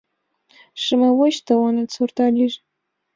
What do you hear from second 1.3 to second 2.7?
тыланет сорта лийже!